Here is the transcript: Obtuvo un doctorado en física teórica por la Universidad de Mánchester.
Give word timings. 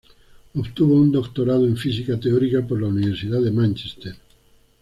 Obtuvo 0.55 0.95
un 0.95 1.11
doctorado 1.11 1.67
en 1.67 1.77
física 1.77 2.19
teórica 2.19 2.65
por 2.65 2.81
la 2.81 2.87
Universidad 2.87 3.39
de 3.39 3.51
Mánchester. 3.51 4.15